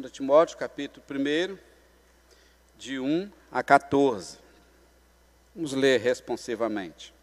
[0.00, 1.58] 2 Timóteo, capítulo 1,
[2.76, 4.38] de 1 a 14.
[5.54, 7.14] Vamos ler responsivamente.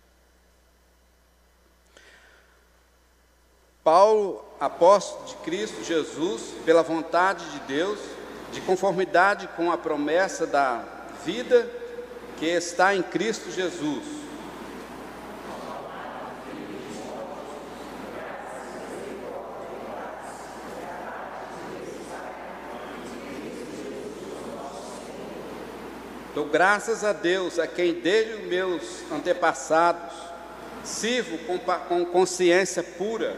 [3.83, 7.99] Paulo, apóstolo de Cristo Jesus, pela vontade de Deus,
[8.51, 10.83] de conformidade com a promessa da
[11.23, 11.69] vida
[12.39, 14.22] que está em Cristo Jesus
[26.33, 30.15] Dou graças a Deus, a quem desde os meus antepassados
[30.83, 33.37] sirvo com, com consciência pura,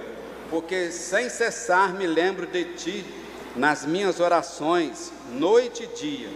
[0.49, 3.05] porque sem cessar me lembro de Ti
[3.53, 6.29] nas minhas orações, noite e dia.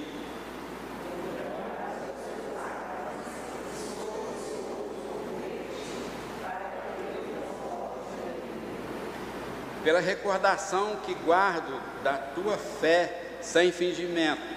[9.82, 14.49] Pela recordação que guardo da Tua fé sem fingimento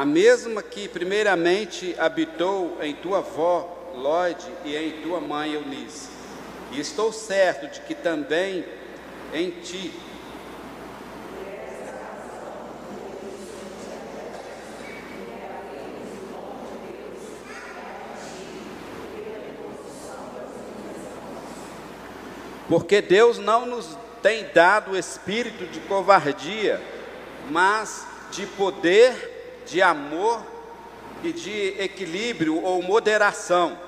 [0.00, 6.08] a mesma que primeiramente habitou em tua avó Lloyd e em tua mãe Eunice.
[6.72, 8.64] E estou certo de que também
[9.34, 9.92] em ti
[22.66, 26.80] Porque Deus não nos tem dado o espírito de covardia,
[27.50, 29.29] mas de poder,
[29.66, 30.44] de amor
[31.22, 33.78] e de equilíbrio ou moderação.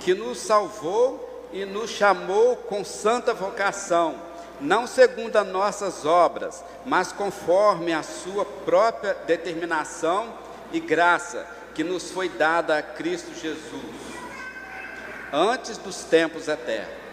[0.00, 4.29] que nos salvou e nos chamou com santa vocação
[4.60, 10.32] não segundo as nossas obras, mas conforme a sua própria determinação
[10.72, 13.84] e graça que nos foi dada a Cristo Jesus,
[15.32, 17.09] antes dos tempos eternos.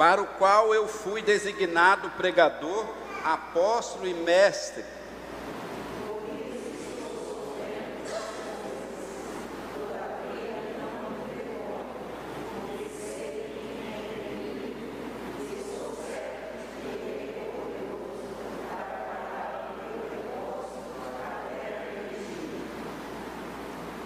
[0.00, 2.86] Para o qual eu fui designado pregador,
[3.22, 4.82] apóstolo e mestre.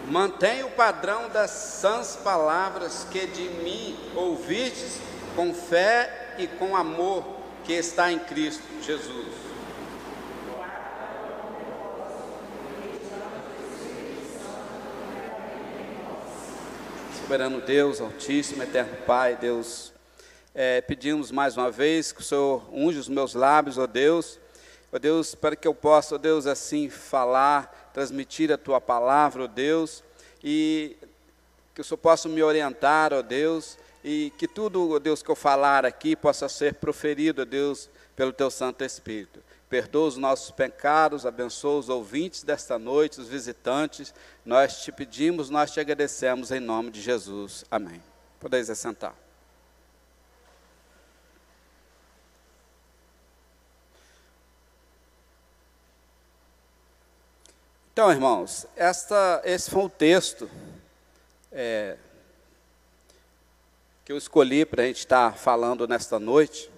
[0.08, 7.24] Mantém o padrão das sãs palavras que de mim ouvistes com fé e com amor
[7.64, 9.34] que está em Cristo Jesus.
[17.20, 19.92] Soberano Deus, Altíssimo, Eterno Pai, Deus,
[20.54, 24.38] é, pedimos mais uma vez que o Senhor unge os meus lábios, ó Deus,
[24.92, 29.46] ó Deus, para que eu possa, ó Deus, assim falar, transmitir a Tua palavra, ó
[29.46, 30.04] Deus,
[30.44, 30.96] e
[31.74, 35.34] que o Senhor possa me orientar, ó Deus, e que tudo, ó Deus, que eu
[35.34, 39.42] falar aqui possa ser proferido, ó Deus, pelo Teu Santo Espírito.
[39.66, 44.12] Perdoa os nossos pecados, abençoa os ouvintes desta noite, os visitantes.
[44.44, 47.64] Nós te pedimos, nós te agradecemos em nome de Jesus.
[47.70, 48.00] Amém.
[48.38, 49.14] Podeis assentar.
[57.94, 60.50] Então, irmãos, esta, esse foi o texto
[61.50, 61.96] é,
[64.04, 66.70] que eu escolhi para a gente estar falando nesta noite,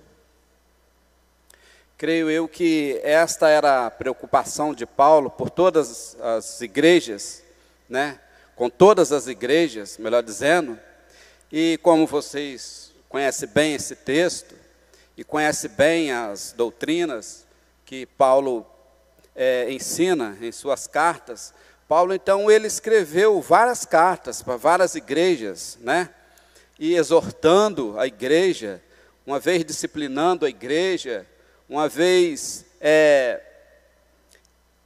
[1.99, 7.43] creio eu que esta era a preocupação de Paulo por todas as igrejas,
[7.89, 8.21] né?
[8.55, 10.79] com todas as igrejas, melhor dizendo,
[11.51, 14.55] e como vocês conhecem bem esse texto,
[15.17, 17.45] e conhecem bem as doutrinas
[17.85, 18.65] que Paulo
[19.35, 21.53] é, ensina em suas cartas,
[21.89, 26.11] Paulo então ele escreveu várias cartas para várias igrejas, né?
[26.79, 28.83] E exortando a igreja,
[29.27, 31.27] uma vez disciplinando a igreja,
[31.69, 33.41] uma vez é,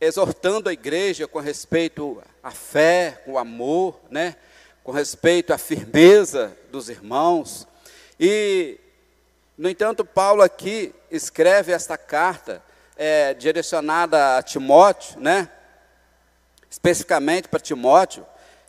[0.01, 4.37] exortando a igreja com respeito à fé, com amor, né?
[4.83, 7.67] com respeito à firmeza dos irmãos.
[8.19, 8.79] E,
[9.59, 12.63] no entanto, Paulo aqui escreve esta carta
[12.97, 15.51] é, direcionada a Timóteo, né?
[16.71, 18.25] especificamente para Timóteo,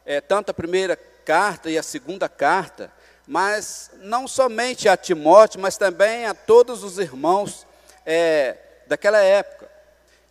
[0.05, 2.91] é, tanto a primeira carta e a segunda carta,
[3.31, 7.65] mas não somente a Timóteo, mas também a todos os irmãos
[8.05, 8.57] é,
[8.87, 9.71] daquela época.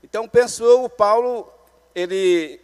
[0.04, 1.50] Então, penso eu, o Paulo,
[1.94, 2.60] ele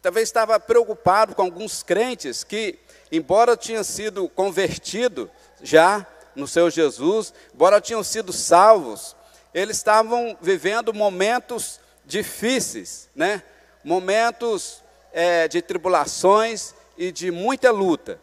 [0.00, 2.78] talvez estava preocupado com alguns crentes que,
[3.10, 5.28] embora tinham sido convertidos
[5.60, 6.06] já
[6.36, 9.16] no seu Jesus, embora tinham sido salvos,
[9.52, 13.42] eles estavam vivendo momentos difíceis, né?
[13.82, 14.80] momentos
[15.12, 18.20] é, de tribulações e de muita luta.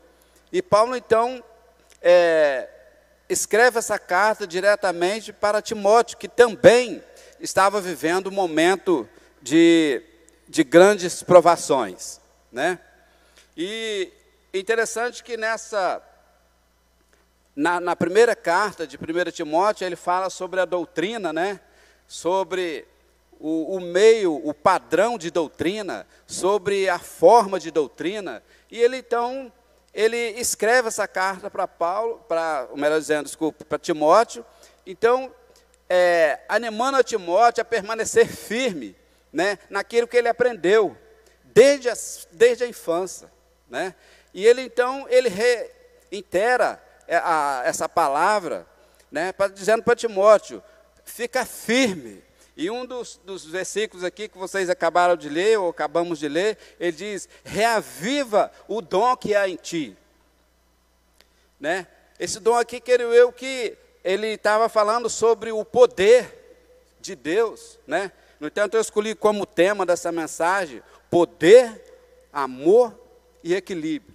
[0.52, 1.44] E Paulo, então,
[2.02, 2.68] é,
[3.30, 7.04] escreve essa carta diretamente para Timóteo, que também
[7.40, 9.08] estava vivendo um momento
[9.42, 10.02] de,
[10.48, 12.20] de grandes provações.
[12.52, 12.80] Né?
[13.56, 14.12] E
[14.54, 16.02] interessante que nessa
[17.56, 21.60] na, na, primeira carta de 1 Timóteo, ele fala sobre a doutrina, né?
[22.08, 22.88] sobre
[23.40, 28.42] o, o, meio, o padrão de doutrina, sobre a forma de doutrina.
[28.72, 29.52] E ele então,
[30.00, 34.46] ele escreve essa carta para Paulo, para, melhor dizendo, desculpa, para Timóteo.
[34.86, 35.30] Então,
[35.90, 38.96] é, animando a Timóteo a permanecer firme
[39.34, 40.98] né, naquilo que ele aprendeu
[41.44, 41.94] desde a,
[42.32, 43.30] desde a infância.
[43.68, 43.94] Né?
[44.34, 48.66] E ele então, ele reitera é, a, essa palavra,
[49.12, 50.64] né, pra, dizendo para Timóteo:
[51.04, 52.24] fica firme.
[52.60, 56.58] E um dos, dos, versículos aqui que vocês acabaram de ler, ou acabamos de ler,
[56.78, 59.96] ele diz: reaviva o dom que há em ti.
[61.58, 61.88] Né?
[62.20, 66.68] Esse dom aqui, quero eu, que ele estava falando sobre o poder
[67.00, 67.80] de Deus.
[67.88, 68.12] Né?
[68.42, 71.82] No entanto, eu escolhi como tema dessa mensagem: poder,
[72.34, 72.94] amor
[73.42, 74.14] e equilíbrio.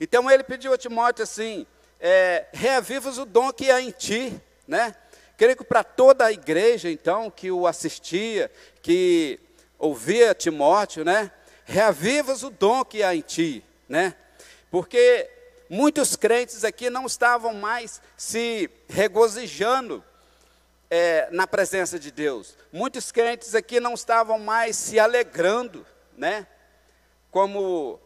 [0.00, 1.64] Então ele pediu a Timóteo assim:
[2.00, 4.92] é, reavivas o dom que há em ti, né?
[5.40, 8.52] Creio que para toda a igreja, então, que o assistia,
[8.82, 9.40] que
[9.78, 11.32] ouvia Timóteo, né?
[11.64, 14.14] Reavivas o dom que há em ti, né?
[14.70, 15.30] Porque
[15.70, 20.04] muitos crentes aqui não estavam mais se regozijando
[20.90, 22.54] é, na presença de Deus.
[22.70, 25.86] Muitos crentes aqui não estavam mais se alegrando,
[26.18, 26.46] né?
[27.30, 27.98] Como,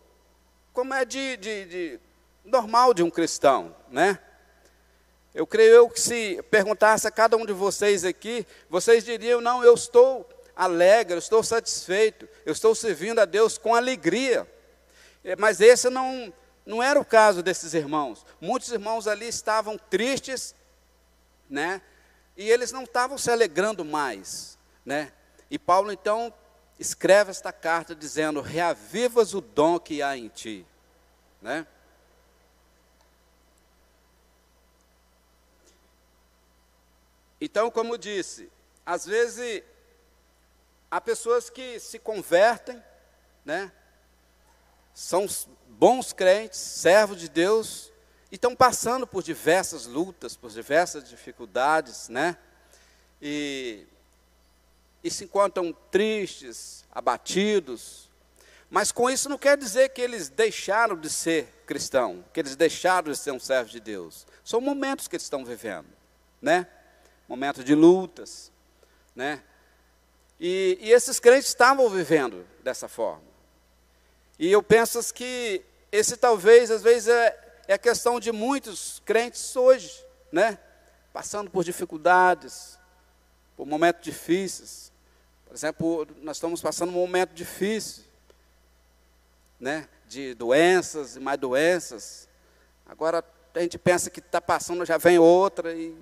[0.72, 2.00] como é de, de, de
[2.44, 4.20] normal de um cristão, né?
[5.34, 9.64] Eu creio eu que se perguntasse a cada um de vocês aqui, vocês diriam: não,
[9.64, 14.48] eu estou alegre, eu estou satisfeito, eu estou servindo a Deus com alegria.
[15.24, 16.32] É, mas esse não,
[16.64, 18.24] não era o caso desses irmãos.
[18.40, 20.54] Muitos irmãos ali estavam tristes,
[21.50, 21.82] né?
[22.36, 25.12] E eles não estavam se alegrando mais, né?
[25.50, 26.32] E Paulo então
[26.78, 30.64] escreve esta carta dizendo: reavivas o dom que há em ti,
[31.42, 31.66] né?
[37.40, 38.50] Então, como disse,
[38.84, 39.62] às vezes
[40.90, 42.82] há pessoas que se convertem,
[43.44, 43.72] né?
[44.94, 45.26] São
[45.68, 47.92] bons crentes, servos de Deus,
[48.30, 52.36] e estão passando por diversas lutas, por diversas dificuldades, né?
[53.20, 53.86] E,
[55.02, 58.08] e se encontram tristes, abatidos,
[58.70, 63.12] mas com isso não quer dizer que eles deixaram de ser cristão, que eles deixaram
[63.12, 64.26] de ser um servo de Deus.
[64.44, 65.86] São momentos que eles estão vivendo,
[66.40, 66.66] né?
[67.28, 68.52] Momento de lutas,
[69.14, 69.42] né?
[70.38, 73.22] E, e esses crentes estavam vivendo dessa forma.
[74.38, 79.54] E eu penso que esse talvez, às vezes, é, é a questão de muitos crentes
[79.54, 80.58] hoje, né?
[81.12, 82.78] Passando por dificuldades,
[83.56, 84.92] por momentos difíceis.
[85.46, 88.04] Por exemplo, nós estamos passando um momento difícil,
[89.60, 89.88] né?
[90.08, 92.28] De doenças e mais doenças.
[92.84, 95.96] Agora a gente pensa que está passando, já vem outra e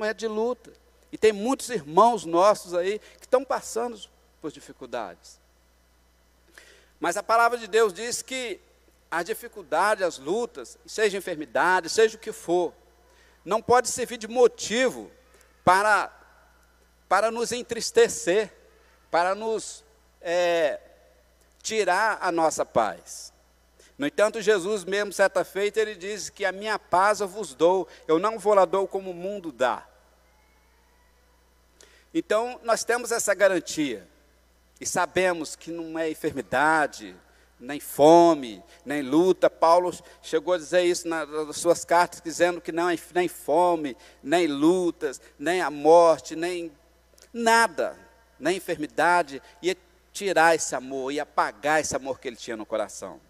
[0.00, 0.72] é de luta.
[1.10, 4.00] E tem muitos irmãos nossos aí que estão passando
[4.40, 5.38] por dificuldades.
[6.98, 8.60] Mas a palavra de Deus diz que
[9.10, 12.72] as dificuldades, as lutas, seja enfermidade, seja o que for,
[13.44, 15.10] não pode servir de motivo
[15.64, 16.10] para,
[17.08, 18.50] para nos entristecer,
[19.10, 19.84] para nos
[20.20, 20.80] é,
[21.62, 23.31] tirar a nossa paz.
[24.02, 27.86] No entanto, Jesus mesmo, certa feita, ele diz que a minha paz eu vos dou,
[28.08, 29.86] eu não vou lá dou como o mundo dá.
[32.12, 34.08] Então, nós temos essa garantia.
[34.80, 37.14] E sabemos que não é enfermidade,
[37.60, 39.48] nem fome, nem luta.
[39.48, 44.48] Paulo chegou a dizer isso nas suas cartas, dizendo que não é nem fome, nem
[44.48, 46.72] lutas, nem a morte, nem
[47.32, 47.96] nada,
[48.36, 49.76] nem enfermidade, ia
[50.12, 53.20] tirar esse amor, ia apagar esse amor que ele tinha no coração.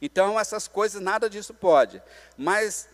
[0.00, 2.02] Então, essas coisas, nada disso pode.
[2.36, 2.88] Mas,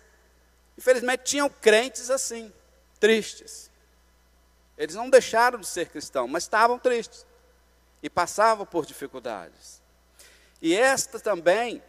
[0.78, 2.52] infelizmente, tinham crentes assim,
[3.00, 3.71] tristes.
[4.78, 7.26] Eles não deixaram de ser cristãos, mas estavam tristes.
[8.02, 9.80] E passavam por dificuldades.
[10.61, 11.82] E esta também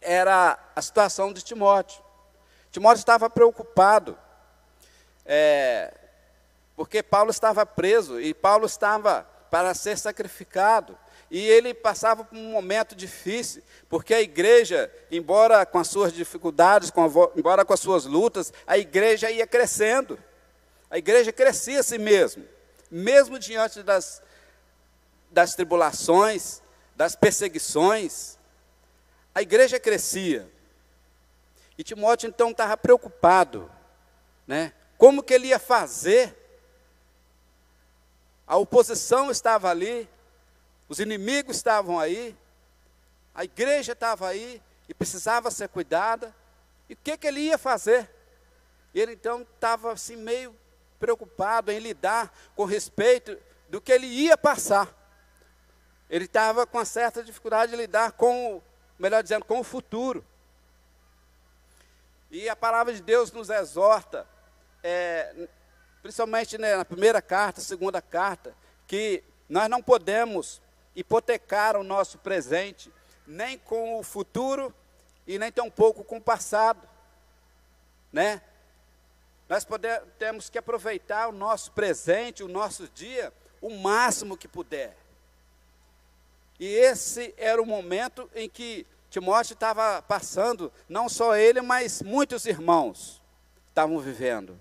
[0.00, 2.02] era a situação de Timóteo.
[2.70, 4.18] Timóteo estava preocupado,
[5.24, 5.94] é,
[6.76, 10.98] porque Paulo estava preso e Paulo estava para ser sacrificado.
[11.30, 16.90] E ele passava por um momento difícil, porque a igreja, embora com as suas dificuldades,
[16.90, 20.18] com a, embora com as suas lutas, a igreja ia crescendo.
[20.90, 22.44] A igreja crescia a si mesmo,
[22.90, 24.22] mesmo diante das,
[25.30, 26.62] das tribulações,
[26.94, 28.38] das perseguições,
[29.34, 30.48] a igreja crescia.
[31.76, 33.70] E Timóteo então estava preocupado,
[34.46, 34.72] né?
[34.96, 36.32] Como que ele ia fazer?
[38.46, 40.08] A oposição estava ali,
[40.88, 42.36] os inimigos estavam aí,
[43.34, 46.34] a igreja estava aí e precisava ser cuidada.
[46.88, 48.10] E o que, que ele ia fazer?
[48.94, 50.54] Ele então estava assim meio
[51.00, 53.36] preocupado em lidar com respeito
[53.68, 54.88] do que ele ia passar.
[56.08, 58.62] Ele estava com uma certa dificuldade de lidar com,
[58.98, 60.24] melhor dizendo, com o futuro.
[62.30, 64.26] E a palavra de Deus nos exorta,
[64.82, 65.48] é,
[66.02, 68.54] principalmente né, na primeira carta, segunda carta,
[68.86, 70.60] que nós não podemos
[70.94, 72.92] hipotecar o nosso presente,
[73.26, 74.74] nem com o futuro
[75.26, 76.86] e nem tampouco com o passado.
[78.12, 78.42] Né?
[79.48, 79.66] Nós
[80.18, 84.96] temos que aproveitar o nosso presente, o nosso dia, o máximo que puder.
[86.58, 92.46] E esse era o momento em que Timóteo estava passando, não só ele, mas muitos
[92.46, 93.22] irmãos
[93.68, 94.58] estavam vivendo.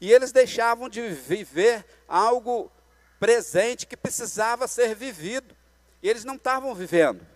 [0.00, 2.70] E eles deixavam de viver algo
[3.18, 5.56] presente que precisava ser vivido.
[6.02, 7.26] E eles não estavam vivendo.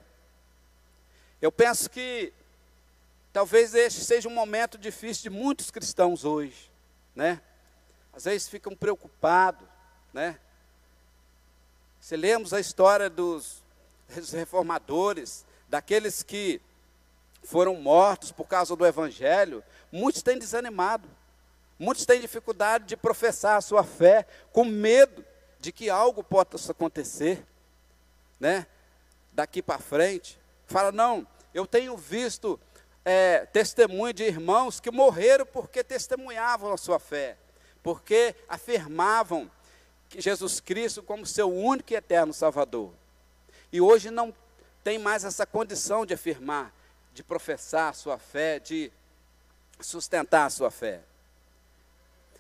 [1.41, 2.33] Eu penso que
[3.33, 6.71] talvez este seja um momento difícil de muitos cristãos hoje,
[7.15, 7.41] né?
[8.13, 9.67] Às vezes ficam preocupados,
[10.13, 10.39] né?
[12.01, 13.63] Se lemos a história dos
[14.33, 16.61] reformadores, daqueles que
[17.43, 21.09] foram mortos por causa do evangelho, muitos têm desanimado.
[21.79, 25.25] Muitos têm dificuldade de professar a sua fé, com medo
[25.63, 27.47] de que algo possa acontecer,
[28.41, 28.67] né?
[29.33, 30.37] Daqui para frente.
[30.67, 32.59] Fala, não, eu tenho visto
[33.05, 37.37] é, testemunho de irmãos que morreram porque testemunhavam a sua fé,
[37.81, 39.49] porque afirmavam
[40.09, 42.93] que Jesus Cristo como seu único e eterno Salvador.
[43.71, 44.35] E hoje não
[44.83, 46.75] tem mais essa condição de afirmar,
[47.15, 48.91] de professar a sua fé, de
[49.81, 51.03] sustentar a sua fé.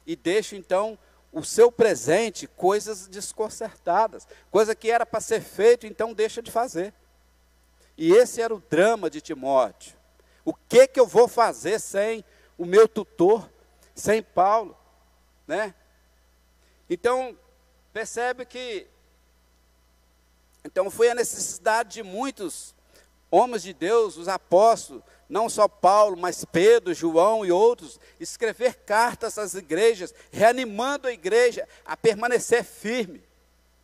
[0.04, 0.98] E deixa então
[1.32, 6.92] o seu presente coisas desconcertadas, coisa que era para ser feito, então deixa de fazer.
[7.96, 9.96] E esse era o drama de Timóteo.
[10.44, 12.24] O que que eu vou fazer sem
[12.58, 13.50] o meu tutor,
[13.94, 14.76] sem Paulo,
[15.46, 15.74] né?
[16.88, 17.36] Então,
[17.92, 18.86] percebe que
[20.64, 22.74] então foi a necessidade de muitos
[23.30, 29.38] homens de Deus, os apóstolos, não só Paulo, mas Pedro, João e outros, escrever cartas
[29.38, 33.22] às igrejas, reanimando a igreja a permanecer firme.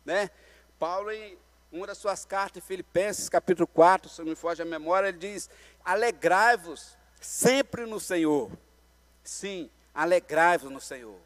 [0.05, 0.29] Né?
[0.77, 1.37] Paulo, em
[1.71, 5.17] uma das suas cartas, em Filipenses, capítulo 4, se não me foge a memória, ele
[5.17, 5.49] diz:
[5.83, 8.51] Alegrai-vos sempre no Senhor.
[9.23, 11.19] Sim, alegrai-vos no Senhor.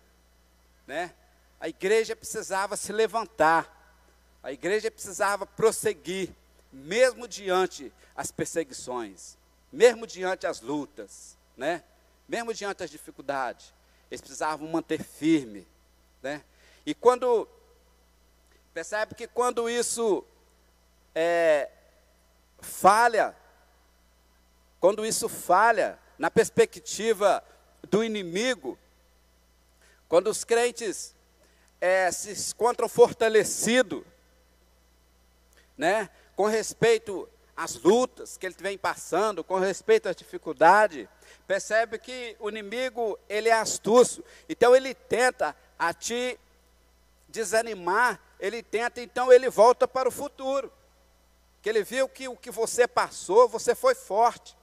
[0.88, 1.14] Né?
[1.60, 3.84] A igreja precisava se levantar
[4.44, 6.30] a igreja precisava prosseguir,
[6.72, 9.38] mesmo diante as perseguições,
[9.74, 11.84] mesmo diante as lutas, né?
[12.28, 13.74] Mesmo diante as dificuldades,
[14.10, 15.68] eles precisavam manter firme,
[16.22, 16.44] né?
[16.86, 17.48] E quando
[18.72, 20.24] percebe que quando isso
[21.16, 21.70] é,
[22.62, 23.36] falha,
[24.80, 27.44] quando isso falha na perspectiva
[27.90, 28.78] do inimigo,
[30.08, 31.16] quando os crentes
[31.82, 34.04] é, se encontram fortalecidos
[35.76, 41.08] né, com respeito às lutas que ele vem passando, com respeito às dificuldades,
[41.46, 46.40] percebe que o inimigo, ele é astuto, então ele tenta a te
[47.28, 50.72] desanimar, ele tenta, então ele volta para o futuro,
[51.62, 54.58] que ele viu que o que você passou, você foi forte,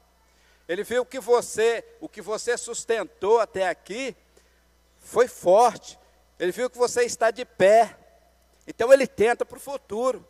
[0.68, 4.16] ele viu que você, o que você sustentou até aqui,
[4.99, 5.99] foi forte,
[6.38, 7.97] ele viu que você está de pé,
[8.66, 10.26] então ele tenta para o futuro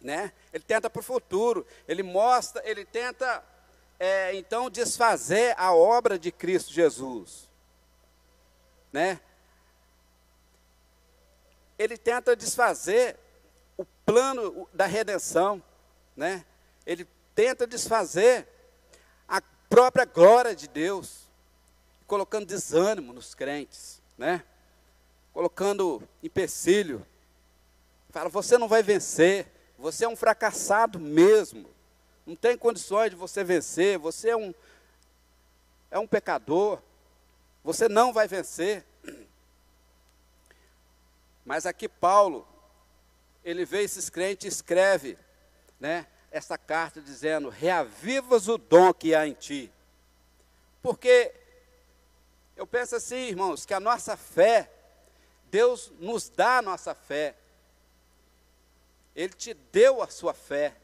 [0.00, 0.32] né?
[0.52, 3.44] Ele tenta para o futuro, ele mostra, ele tenta
[3.98, 7.48] é, então desfazer a obra de Cristo Jesus,
[8.92, 9.20] né?
[11.78, 13.18] Ele tenta desfazer
[13.76, 15.62] o plano da redenção,
[16.16, 16.44] né?
[16.86, 18.46] Ele tenta desfazer
[19.28, 21.30] a própria glória de Deus,
[22.06, 24.44] colocando desânimo nos crentes, né?
[25.32, 27.06] Colocando empecilho.
[28.10, 29.46] Fala, você não vai vencer
[29.80, 31.68] você é um fracassado mesmo.
[32.26, 33.98] Não tem condições de você vencer.
[33.98, 34.54] Você é um,
[35.90, 36.78] é um pecador.
[37.64, 38.84] Você não vai vencer.
[41.46, 42.46] Mas aqui Paulo,
[43.42, 45.18] ele vê esses crentes e escreve,
[45.80, 49.72] né, essa carta dizendo: reavivas o dom que há em ti.
[50.82, 51.34] Porque
[52.54, 54.70] eu penso assim, irmãos, que a nossa fé,
[55.50, 57.34] Deus nos dá a nossa fé.
[59.14, 60.76] Ele te deu a sua fé.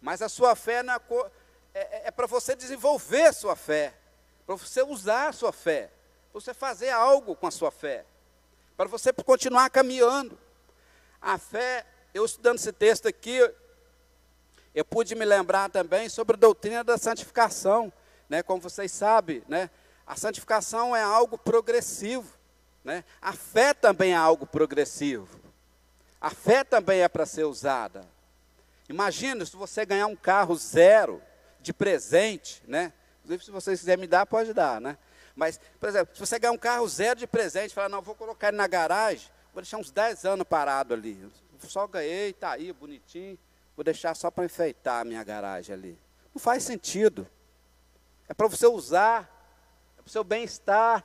[0.00, 0.82] Mas a sua fé
[1.74, 3.94] é, é, é para você desenvolver a sua fé,
[4.46, 5.90] para você usar a sua fé,
[6.32, 8.04] para você fazer algo com a sua fé,
[8.76, 10.38] para você continuar caminhando.
[11.20, 13.38] A fé, eu estudando esse texto aqui,
[14.74, 17.92] eu pude me lembrar também sobre a doutrina da santificação,
[18.28, 18.42] né?
[18.42, 19.70] Como vocês sabem, né?
[20.06, 22.32] A santificação é algo progressivo,
[22.84, 23.02] né?
[23.20, 25.45] A fé também é algo progressivo.
[26.20, 28.06] A fé também é para ser usada.
[28.88, 31.22] Imagina se você ganhar um carro zero
[31.60, 32.92] de presente, né?
[33.20, 34.96] Inclusive, se vocês quiserem me dar, pode dar, né?
[35.34, 38.48] Mas, por exemplo, se você ganhar um carro zero de presente, falar, não, vou colocar
[38.48, 41.30] ele na garagem, vou deixar uns 10 anos parado ali.
[41.60, 43.38] Só ganhei, está aí, bonitinho.
[43.74, 45.98] Vou deixar só para enfeitar a minha garagem ali.
[46.34, 47.28] Não faz sentido.
[48.28, 49.22] É para você usar,
[49.98, 51.04] é para o seu bem-estar.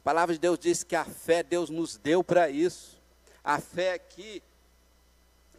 [0.00, 2.98] A palavra de Deus diz que a fé Deus nos deu para isso.
[3.44, 4.42] A fé aqui,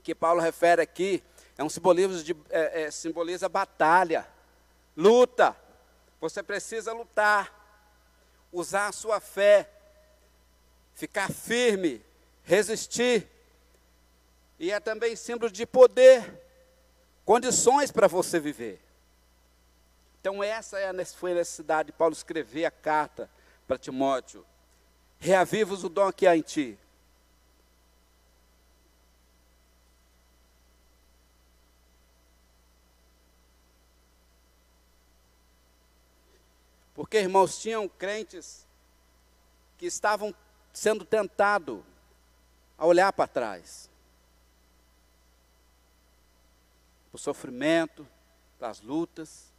[0.01, 1.23] que Paulo refere aqui,
[1.55, 4.27] é um simbolismo de é, é, simboliza batalha,
[4.97, 5.55] luta.
[6.19, 7.53] Você precisa lutar,
[8.51, 9.69] usar a sua fé,
[10.95, 12.03] ficar firme,
[12.43, 13.27] resistir.
[14.57, 16.41] E é também símbolo de poder,
[17.23, 18.81] condições para você viver.
[20.19, 23.29] Então, essa é foi a necessidade de Paulo escrever a carta
[23.71, 24.45] para Timóteo.
[25.17, 26.77] Reavivos o dom que há em ti.
[36.93, 38.67] Porque, irmãos, tinham crentes
[39.77, 40.35] que estavam
[40.73, 41.81] sendo tentados
[42.77, 43.89] a olhar para trás.
[47.13, 48.05] O sofrimento,
[48.59, 49.49] das lutas,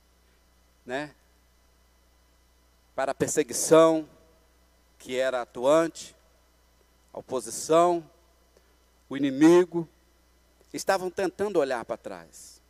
[0.85, 1.15] né?
[2.95, 4.09] Para a perseguição
[4.99, 6.15] que era atuante,
[7.13, 8.09] a oposição,
[9.09, 9.89] o inimigo,
[10.73, 12.63] estavam tentando olhar para trás.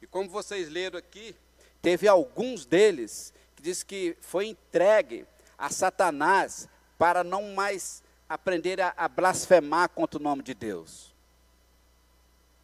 [0.00, 1.34] E como vocês leram aqui,
[1.80, 8.92] teve alguns deles que diz que foi entregue a Satanás para não mais aprender a,
[8.96, 11.14] a blasfemar contra o nome de Deus.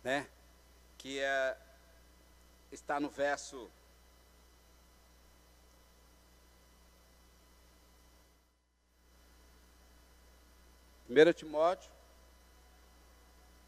[0.04, 0.26] Né?
[0.98, 1.56] Que é,
[2.70, 3.70] está no verso.
[11.10, 11.90] Primeiro Timóteo,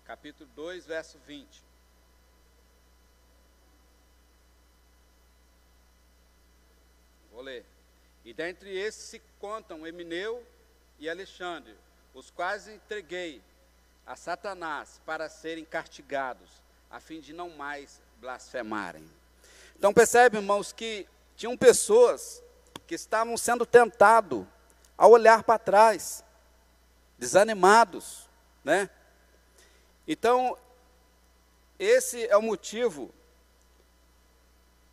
[0.04, 1.64] capítulo 2, verso 20.
[7.32, 7.66] Vou ler.
[8.24, 10.46] E dentre esses se contam Emineu
[11.00, 11.74] e Alexandre,
[12.14, 13.42] os quais entreguei
[14.06, 16.48] a Satanás para serem castigados,
[16.88, 19.04] a fim de não mais blasfemarem.
[19.76, 22.40] Então percebe, irmãos, que tinham pessoas
[22.86, 24.46] que estavam sendo tentados
[24.96, 26.22] a olhar para trás,
[27.22, 28.28] desanimados,
[28.64, 28.90] né?
[30.08, 30.58] Então,
[31.78, 33.14] esse é o motivo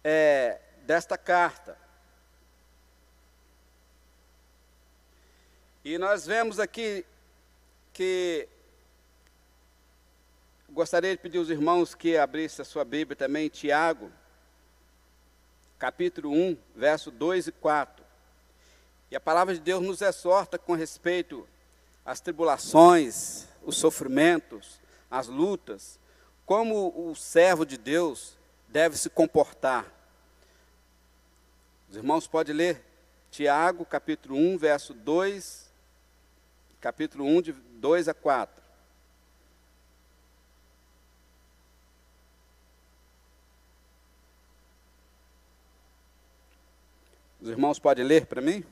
[0.03, 1.75] é, desta carta.
[5.83, 7.03] E nós vemos aqui
[7.91, 8.47] que
[10.69, 14.11] gostaria de pedir aos irmãos que abrissem a sua Bíblia também, Tiago,
[15.79, 18.05] capítulo 1, verso 2 e 4.
[19.09, 21.49] E a palavra de Deus nos exorta com respeito
[22.09, 25.99] às tribulações, os sofrimentos, as lutas,
[26.43, 28.35] como o servo de Deus
[28.67, 29.85] deve se comportar.
[31.87, 32.83] Os irmãos podem ler
[33.29, 35.69] Tiago, capítulo 1, verso 2
[36.81, 38.63] capítulo 1, de 2 a 4.
[47.39, 48.63] Os irmãos podem ler para mim?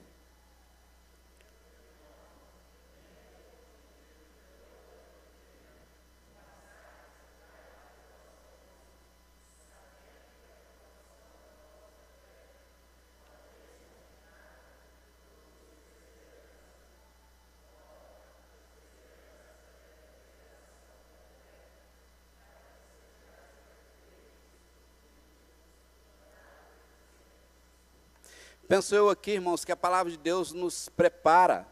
[28.67, 31.65] Penso eu aqui, irmãos, que a palavra de Deus nos prepara,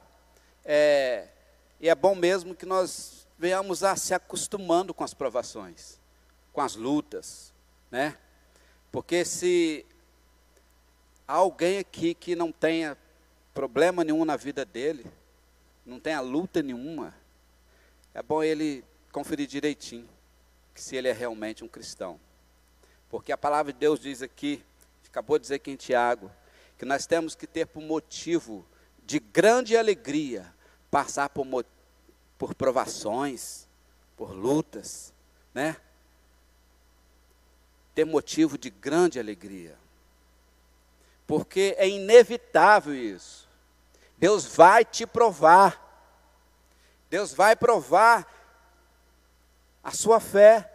[0.63, 1.27] é,
[1.77, 5.99] e é bom mesmo que nós venhamos a se acostumando com as provações,
[6.53, 7.53] com as lutas,
[7.91, 8.17] né?
[8.93, 9.86] Porque se
[11.27, 12.97] há alguém aqui que não tenha
[13.53, 15.05] problema nenhum na vida dele,
[15.86, 17.13] não tenha luta nenhuma,
[18.13, 20.08] é bom ele conferir direitinho
[20.73, 22.17] que se ele é realmente um cristão.
[23.10, 24.63] Porque a palavra de Deus diz aqui,
[25.10, 26.31] acabou de dizer aqui em Tiago,
[26.77, 28.65] que nós temos que ter por motivo
[29.05, 30.53] de grande alegria
[30.91, 31.65] passar por,
[32.38, 33.67] por provações,
[34.15, 35.13] por lutas,
[35.53, 35.77] né?
[37.93, 39.77] Ter motivo de grande alegria.
[41.27, 43.47] Porque é inevitável isso.
[44.17, 45.81] Deus vai te provar.
[47.09, 48.25] Deus vai provar
[49.83, 50.71] a sua fé.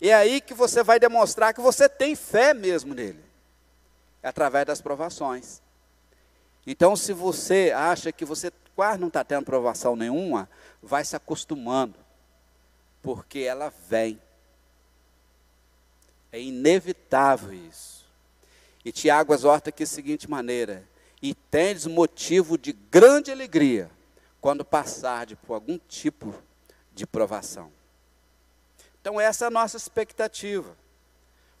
[0.00, 3.29] E é aí que você vai demonstrar que você tem fé mesmo nele.
[4.22, 5.62] É através das provações.
[6.66, 10.48] Então, se você acha que você quase não está tendo provação nenhuma,
[10.82, 11.96] vai se acostumando,
[13.02, 14.20] porque ela vem.
[16.32, 18.06] É inevitável isso.
[18.84, 20.86] E Tiago exorta aqui da seguinte maneira:
[21.20, 23.90] e tendes motivo de grande alegria
[24.40, 26.34] quando passardes por algum tipo
[26.94, 27.70] de provação.
[29.00, 30.76] Então, essa é a nossa expectativa.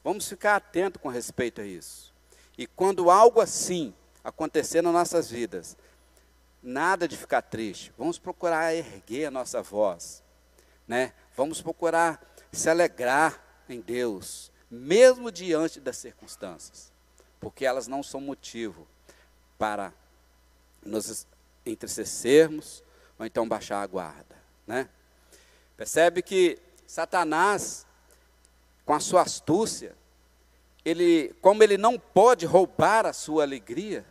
[0.04, 2.09] Vamos ficar atentos com respeito a isso.
[2.60, 5.78] E quando algo assim acontecer nas nossas vidas,
[6.62, 7.90] nada de ficar triste.
[7.96, 10.22] Vamos procurar erguer a nossa voz,
[10.86, 11.14] né?
[11.34, 16.92] Vamos procurar se alegrar em Deus, mesmo diante das circunstâncias,
[17.40, 18.86] porque elas não são motivo
[19.58, 19.90] para
[20.84, 21.26] nos
[21.64, 22.84] entristecermos
[23.18, 24.86] ou então baixar a guarda, né?
[25.78, 27.86] Percebe que Satanás,
[28.84, 29.96] com a sua astúcia,
[30.84, 34.04] ele, como ele não pode roubar a sua alegria,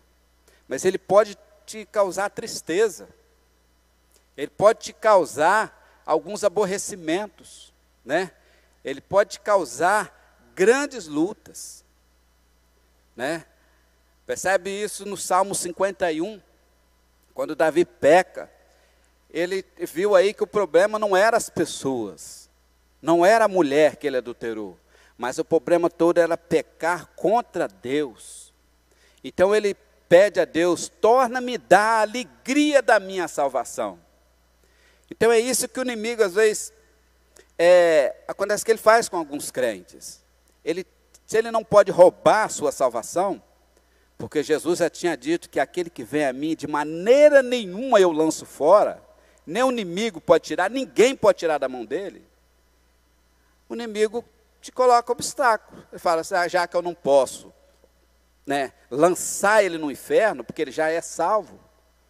[0.67, 3.10] mas ele pode te causar tristeza,
[4.38, 7.73] ele pode te causar alguns aborrecimentos,
[8.05, 8.32] né?
[8.84, 11.84] Ele pode te causar grandes lutas,
[13.15, 13.45] né?
[14.25, 16.41] Percebe isso no Salmo 51,
[17.34, 18.51] quando Davi peca,
[19.29, 22.49] ele viu aí que o problema não era as pessoas,
[23.01, 24.77] não era a mulher que ele adulterou,
[25.19, 28.53] mas o problema todo era pecar contra Deus.
[29.23, 29.75] Então ele
[30.08, 33.99] pede a Deus: torna-me da alegria da minha salvação.
[35.12, 36.73] Então é isso que o inimigo às vezes
[37.58, 40.23] é, acontece que ele faz com alguns crentes.
[40.63, 40.88] Ele,
[41.27, 43.43] se ele não pode roubar a sua salvação,
[44.17, 48.12] porque Jesus já tinha dito que aquele que vem a mim, de maneira nenhuma eu
[48.12, 49.03] lanço fora,
[49.45, 52.29] nem o inimigo pode tirar, ninguém pode tirar da mão dele
[53.69, 54.25] o inimigo
[54.61, 55.85] te coloca obstáculo.
[55.91, 57.53] Ele fala assim, ah, já que eu não posso
[58.45, 61.59] né, lançar ele no inferno, porque ele já é salvo,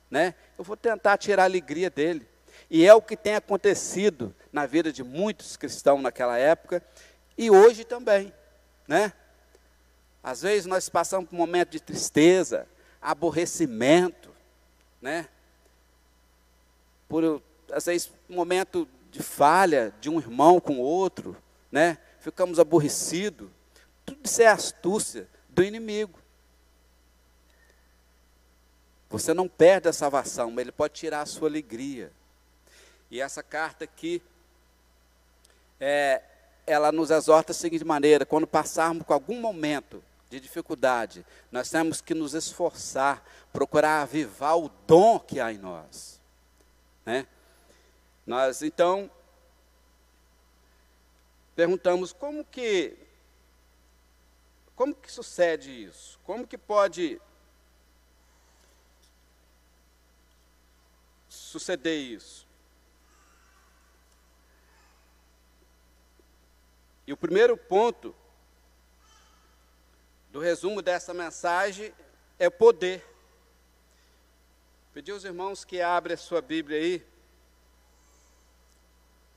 [0.09, 2.27] né, eu vou tentar tirar a alegria dele.
[2.69, 6.83] E é o que tem acontecido na vida de muitos cristãos naquela época
[7.37, 8.33] e hoje também,
[8.87, 9.13] né?
[10.21, 12.67] Às vezes nós passamos por um momento de tristeza,
[13.01, 14.29] aborrecimento,
[15.01, 15.27] né?
[17.07, 21.35] Por às vezes um momento de falha de um irmão com outro,
[21.71, 21.97] né?
[22.19, 23.49] Ficamos aborrecidos.
[24.05, 26.19] Tudo isso é astúcia do inimigo.
[29.09, 32.11] Você não perde a salvação, mas ele pode tirar a sua alegria.
[33.09, 34.21] E essa carta aqui,
[35.79, 36.21] é,
[36.67, 42.01] ela nos exorta da seguinte maneira: quando passarmos com algum momento de dificuldade, nós temos
[42.01, 46.19] que nos esforçar, procurar avivar o dom que há em nós.
[47.03, 47.25] Né?
[48.27, 49.09] Nós, então,
[51.59, 52.97] perguntamos como que
[54.77, 56.17] como que sucede isso?
[56.23, 57.19] Como que pode
[61.27, 62.47] suceder isso?
[67.05, 68.15] E o primeiro ponto
[70.31, 71.93] do resumo dessa mensagem
[72.39, 73.05] é o poder.
[74.93, 77.05] Pedi aos irmãos que abrem a sua Bíblia aí,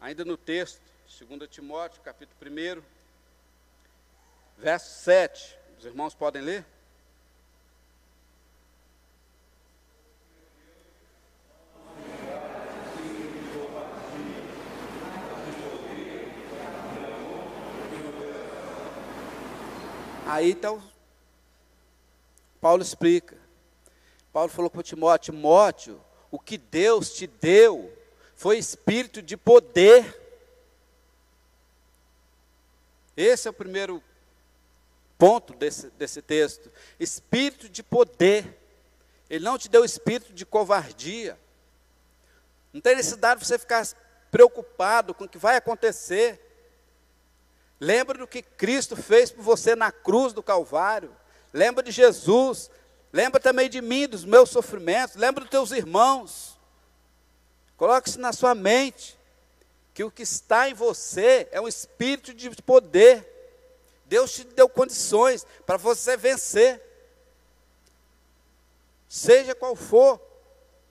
[0.00, 2.82] ainda no texto, 2 Timóteo, capítulo 1,
[4.56, 5.58] verso 7.
[5.78, 6.64] Os irmãos podem ler?
[20.26, 20.82] Aí então,
[22.58, 23.36] Paulo explica.
[24.32, 27.94] Paulo falou para Timóteo: Timóteo, o que Deus te deu
[28.34, 30.21] foi espírito de poder
[33.16, 34.02] esse é o primeiro
[35.18, 36.70] ponto desse, desse texto.
[36.98, 38.58] Espírito de poder.
[39.28, 41.38] Ele não te deu espírito de covardia.
[42.72, 43.86] Não tem necessidade de você ficar
[44.30, 46.40] preocupado com o que vai acontecer.
[47.78, 51.14] Lembra do que Cristo fez por você na cruz do Calvário.
[51.52, 52.70] Lembra de Jesus.
[53.12, 55.16] Lembra também de mim, dos meus sofrimentos.
[55.16, 56.58] Lembra dos teus irmãos.
[57.76, 59.18] Coloque isso na sua mente.
[59.94, 63.28] Que o que está em você é um espírito de poder.
[64.06, 66.82] Deus te deu condições para você vencer.
[69.08, 70.20] Seja qual for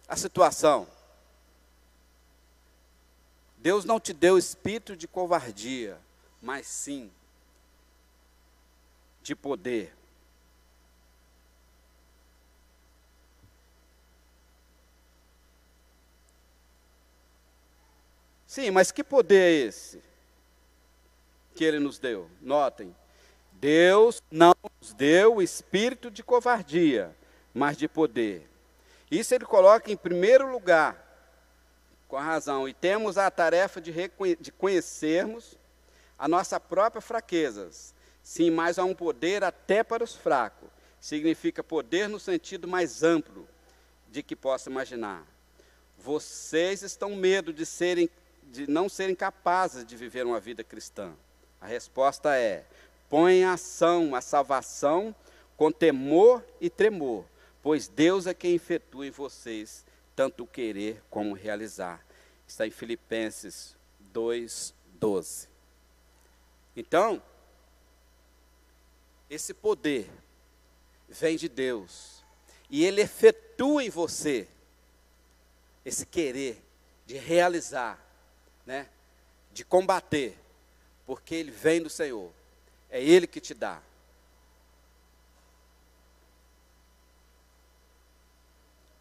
[0.08, 0.88] a situação.
[3.58, 6.00] Deus não te deu espírito de covardia,
[6.42, 7.12] mas sim
[9.22, 9.96] de poder.
[18.52, 20.02] Sim, mas que poder é esse
[21.56, 22.30] que ele nos deu?
[22.42, 22.94] Notem,
[23.54, 27.16] Deus não nos deu o espírito de covardia,
[27.54, 28.46] mas de poder.
[29.10, 31.02] Isso ele coloca em primeiro lugar,
[32.10, 33.94] com a razão, e temos a tarefa de,
[34.38, 35.58] de conhecermos
[36.20, 37.96] a nossa própria fraquezas.
[38.22, 40.68] Sim, mas há um poder até para os fracos.
[41.00, 43.48] Significa poder no sentido mais amplo
[44.10, 45.26] de que possa imaginar.
[45.98, 48.10] Vocês estão medo de serem
[48.52, 51.14] de não serem capazes de viver uma vida cristã.
[51.60, 52.66] A resposta é:
[53.10, 55.16] Põe em ação a salvação
[55.58, 57.26] com temor e tremor,
[57.64, 59.86] pois Deus é quem efetua em vocês
[60.16, 62.06] tanto querer como realizar.
[62.48, 63.76] Está em Filipenses
[64.14, 65.48] 2:12.
[66.76, 67.22] Então,
[69.30, 70.10] esse poder
[71.08, 72.24] vem de Deus
[72.70, 74.48] e ele efetua em você
[75.84, 76.62] esse querer
[77.06, 78.00] de realizar,
[78.66, 78.88] né?
[79.52, 80.38] De combater,
[81.06, 82.32] porque ele vem do Senhor.
[82.90, 83.82] É Ele que te dá.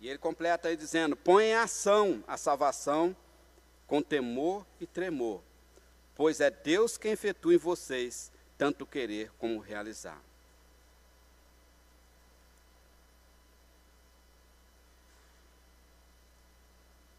[0.01, 3.15] E ele completa aí dizendo: põe em ação a salvação
[3.87, 5.43] com temor e tremor,
[6.15, 10.21] pois é Deus quem efetua em vocês tanto querer como realizar.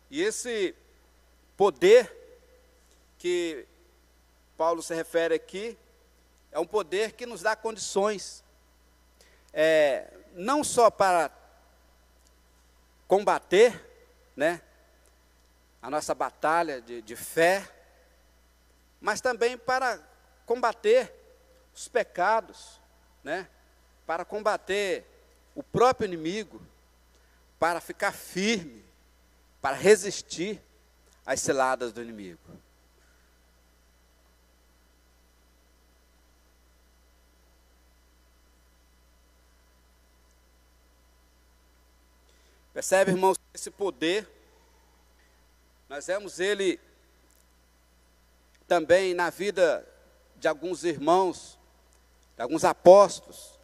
[0.10, 0.76] E esse
[1.56, 2.21] poder
[3.22, 3.68] que
[4.58, 5.78] Paulo se refere aqui
[6.52, 8.44] é um poder que nos dá condições,
[9.54, 11.30] é, não só para
[13.08, 13.80] combater
[14.36, 14.60] né,
[15.84, 17.72] a nossa batalha de, de fé,
[19.00, 20.00] mas também para
[20.44, 21.14] combater
[21.76, 22.82] os pecados,
[23.24, 23.48] né,
[24.08, 25.06] para combater
[25.54, 26.60] o próprio inimigo,
[27.60, 28.84] para ficar firme,
[29.62, 30.60] para resistir
[31.24, 32.40] às ciladas do inimigo.
[42.82, 44.28] Percebe, irmãos, esse poder,
[45.88, 46.80] nós vemos ele
[48.68, 49.88] também na vida
[50.38, 51.60] de alguns irmãos,
[52.36, 53.60] de alguns apóstolos.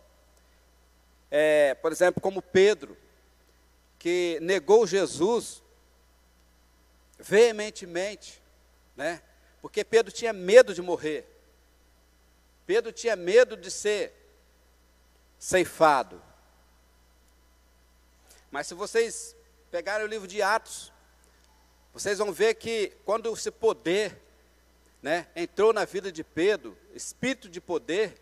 [1.31, 2.95] É, por exemplo, como Pedro,
[3.97, 5.63] que negou Jesus
[7.17, 8.39] veementemente,
[8.95, 9.19] né?
[9.63, 11.25] Porque Pedro tinha medo de morrer.
[12.67, 14.13] Pedro tinha medo de ser
[15.39, 16.21] ceifado.
[18.57, 19.35] Mas se vocês
[19.69, 20.91] pegarem o livro de Atos,
[21.93, 24.19] vocês vão ver que quando esse poder
[24.99, 28.19] né, entrou na vida de Pedro, espírito de poder,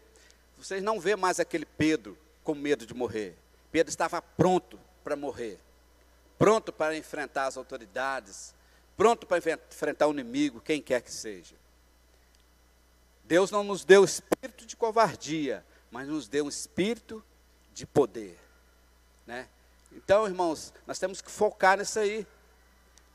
[0.58, 3.38] vocês não vê mais aquele Pedro com medo de morrer.
[3.71, 5.58] Pedro estava pronto para morrer,
[6.38, 8.54] pronto para enfrentar as autoridades,
[8.98, 11.56] pronto para enfrentar o inimigo, quem quer que seja.
[13.24, 17.24] Deus não nos deu espírito de covardia, mas nos deu um espírito
[17.74, 18.38] de poder.
[19.26, 19.48] Né?
[19.96, 22.28] Então, irmãos, nós temos que focar nisso aí.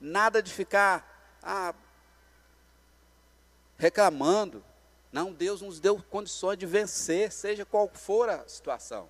[0.01, 1.75] Nada de ficar ah,
[3.77, 4.65] reclamando.
[5.13, 9.09] Não, Deus nos deu condições de vencer, seja qual for a situação.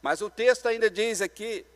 [0.00, 1.66] Mas o texto ainda diz aqui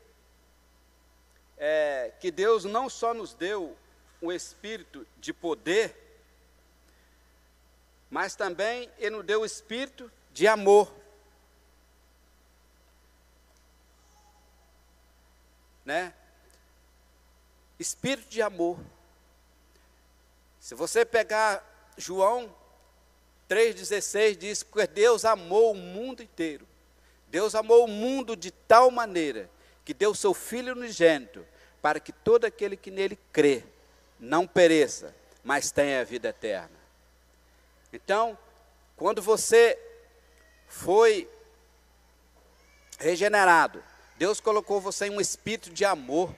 [1.59, 3.77] é, que Deus não só nos deu
[4.23, 5.95] um espírito de poder,
[8.09, 11.02] mas também Ele nos deu o espírito de amor.
[15.85, 16.12] Né?
[17.79, 18.79] Espírito de amor.
[20.61, 22.55] Se você pegar João
[23.49, 26.66] 3,16, diz que Deus amou o mundo inteiro.
[27.29, 29.51] Deus amou o mundo de tal maneira
[29.85, 31.45] que deu seu Filho unigênito,
[31.81, 33.64] para que todo aquele que nele crê
[34.21, 36.71] não pereça, mas tenha a vida eterna.
[37.92, 38.38] Então,
[38.97, 39.79] quando você
[40.68, 41.29] foi
[42.99, 43.83] regenerado,
[44.16, 46.35] Deus colocou você em um espírito de amor,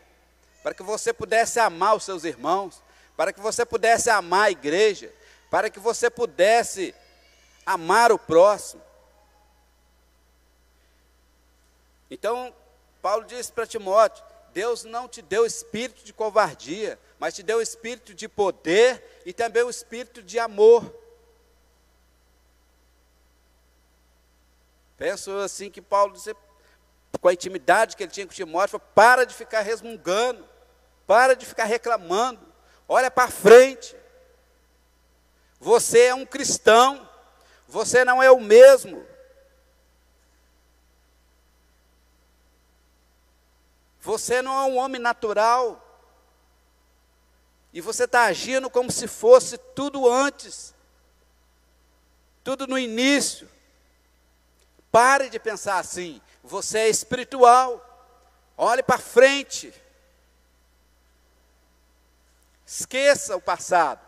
[0.63, 2.83] para que você pudesse amar os seus irmãos,
[3.17, 5.13] para que você pudesse amar a igreja,
[5.51, 6.95] para que você pudesse
[7.67, 8.83] amar o próximo.
[12.11, 12.55] Então,
[13.03, 18.15] Paulo disse para Timóteo: Deus não te deu espírito de covardia, mas te deu espírito
[18.15, 20.95] de poder e também o espírito de amor.
[24.97, 26.35] Penso assim que Paulo disse,
[27.25, 30.47] com a intimidade que ele tinha com Timóteo, falou, para de ficar resmungando,
[31.07, 32.47] para de ficar reclamando,
[32.87, 33.97] olha para frente.
[35.59, 37.09] Você é um cristão,
[37.67, 39.07] você não é o mesmo.
[44.03, 45.83] Você não é um homem natural.
[47.73, 50.75] E você está agindo como se fosse tudo antes,
[52.45, 53.49] tudo no início.
[54.93, 56.21] Pare de pensar assim.
[56.45, 57.83] Você é espiritual.
[58.57, 59.73] Olhe para frente.
[62.67, 64.01] Esqueça o passado.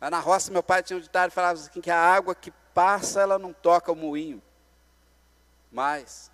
[0.00, 2.50] Lá na roça, meu pai tinha um ditado que falava assim, que a água que
[2.72, 4.42] passa, ela não toca o moinho.
[5.70, 6.30] Mas,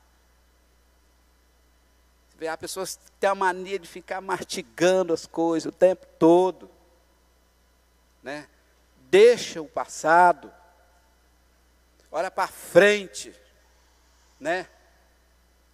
[2.46, 6.70] há pessoas que têm a mania de ficar mastigando as coisas o tempo todo.
[8.22, 8.48] Né?
[9.10, 10.52] Deixa o passado.
[12.14, 13.35] Olha para frente.
[14.38, 14.68] Né?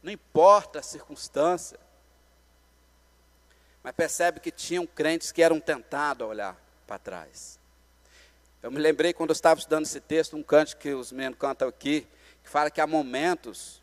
[0.03, 1.79] Não importa a circunstância.
[3.83, 7.61] Mas percebe que tinham crentes que eram tentados a olhar para trás.
[8.63, 11.69] Eu me lembrei quando eu estava estudando esse texto, um canto que os meninos cantam
[11.69, 12.09] aqui,
[12.43, 13.83] que fala que há momentos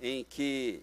[0.00, 0.82] em que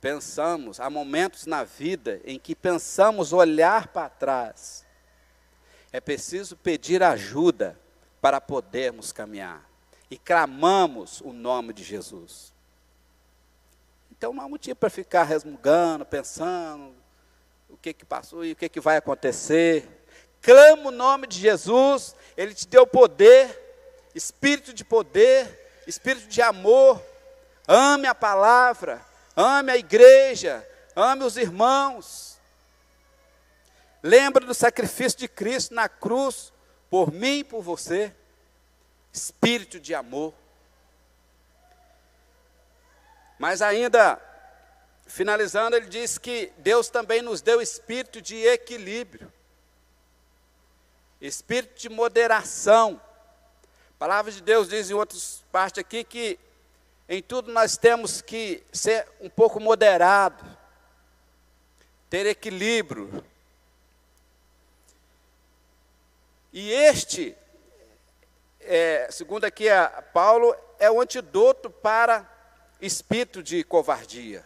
[0.00, 4.82] pensamos, há momentos na vida em que pensamos olhar para trás.
[5.92, 7.78] É preciso pedir ajuda
[8.18, 9.75] para podermos caminhar.
[10.10, 12.52] E clamamos o nome de Jesus.
[14.10, 16.94] Então não há motivo para ficar resmungando, pensando
[17.68, 19.86] o que, que passou e o que, que vai acontecer.
[20.40, 23.62] Clama o nome de Jesus, Ele te deu poder,
[24.14, 27.02] espírito de poder, espírito de amor.
[27.68, 29.04] Ame a palavra,
[29.36, 32.38] ame a igreja, ame os irmãos.
[34.02, 36.52] Lembra do sacrifício de Cristo na cruz,
[36.88, 38.14] por mim e por você.
[39.16, 40.34] Espírito de amor.
[43.38, 44.20] Mas ainda,
[45.06, 49.32] finalizando, ele diz que Deus também nos deu espírito de equilíbrio,
[51.18, 53.00] espírito de moderação.
[53.94, 56.38] A palavra de Deus diz em outras partes aqui que
[57.08, 60.44] em tudo nós temos que ser um pouco moderado,
[62.10, 63.24] ter equilíbrio.
[66.52, 67.34] E este,
[68.66, 72.28] é, segundo aqui a Paulo, é o antidoto para
[72.80, 74.44] espírito de covardia.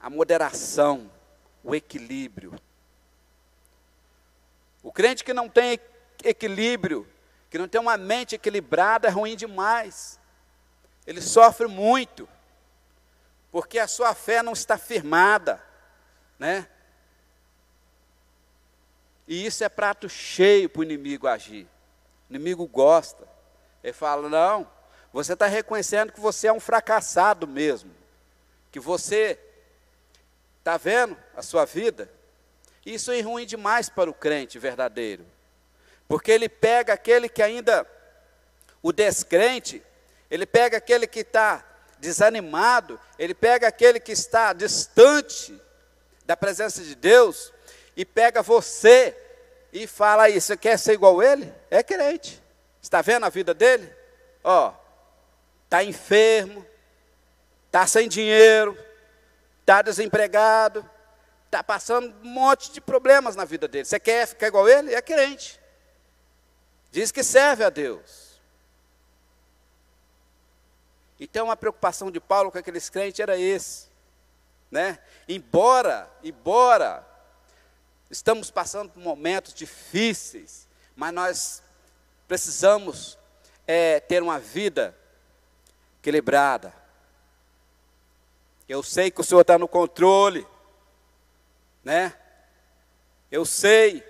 [0.00, 1.10] A moderação,
[1.62, 2.54] o equilíbrio.
[4.82, 5.80] O crente que não tem
[6.22, 7.08] equilíbrio,
[7.50, 10.18] que não tem uma mente equilibrada, é ruim demais
[11.06, 12.28] ele sofre muito,
[13.50, 15.62] porque a sua fé não está firmada,
[16.38, 16.66] né?
[19.28, 21.66] E isso é prato cheio para o inimigo agir.
[22.34, 23.28] Inimigo gosta.
[23.82, 24.68] Ele fala: não,
[25.12, 27.94] você está reconhecendo que você é um fracassado mesmo,
[28.72, 29.38] que você
[30.58, 32.10] está vendo a sua vida.
[32.84, 35.24] Isso é ruim demais para o crente verdadeiro,
[36.08, 37.88] porque ele pega aquele que ainda,
[38.82, 39.80] o descrente,
[40.28, 41.64] ele pega aquele que está
[41.98, 45.58] desanimado, ele pega aquele que está distante
[46.26, 47.52] da presença de Deus,
[47.96, 49.16] e pega você
[49.74, 51.52] e fala aí, você quer ser igual a ele?
[51.68, 52.40] É crente.
[52.80, 53.92] Está vendo a vida dele?
[54.44, 54.72] Ó,
[55.64, 56.64] está enfermo,
[57.66, 58.78] está sem dinheiro,
[59.62, 60.88] está desempregado,
[61.46, 63.84] está passando um monte de problemas na vida dele.
[63.84, 64.94] Você quer ficar igual a ele?
[64.94, 65.60] É crente.
[66.92, 68.40] Diz que serve a Deus.
[71.18, 73.88] Então a preocupação de Paulo com aqueles crentes era esse,
[74.70, 75.00] né?
[75.28, 77.04] Embora, embora
[78.14, 81.62] estamos passando por momentos difíceis, mas nós
[82.28, 83.18] precisamos
[83.66, 84.96] é, ter uma vida
[85.98, 86.72] equilibrada.
[88.68, 90.46] Eu sei que o Senhor está no controle,
[91.82, 92.14] né?
[93.32, 94.04] Eu sei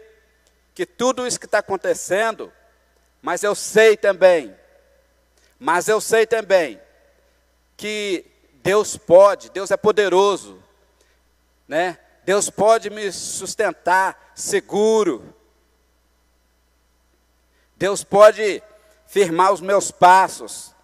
[0.75, 2.53] que tudo isso que está acontecendo,
[3.23, 4.55] mas eu sei também,
[5.59, 6.79] mas eu sei também
[7.75, 8.27] que
[8.57, 10.63] Deus pode, Deus é poderoso,
[11.67, 11.99] né?
[12.25, 15.35] Deus pode me sustentar seguro.
[17.77, 18.63] Deus pode
[19.07, 20.75] firmar os meus passos.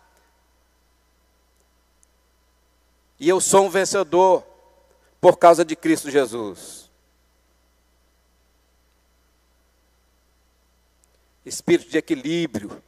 [3.18, 4.46] E eu sou um vencedor
[5.20, 6.90] por causa de Cristo Jesus.
[11.44, 12.82] Espírito de equilíbrio.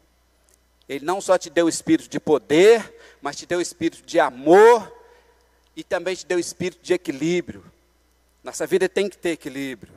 [0.87, 4.21] Ele não só te deu o espírito de poder, mas te deu o espírito de
[4.21, 4.93] amor
[5.75, 7.72] e também te deu o espírito de equilíbrio.
[8.43, 9.93] Nossa vida tem que ter equilíbrio.